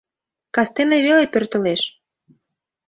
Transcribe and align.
Кастене 0.55 0.97
веле 1.05 1.25
пӧртылеш...» 1.33 1.81